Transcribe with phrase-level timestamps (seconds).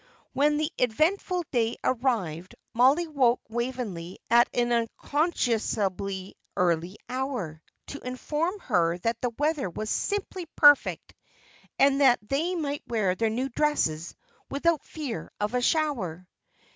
[0.33, 8.57] When the eventful day arrived, Mollie woke Waveney at an unconscionably early hour, to inform
[8.61, 11.13] her that the weather was simply perfect,
[11.77, 14.15] and that they might wear their new dresses
[14.49, 16.27] without fear of a shower.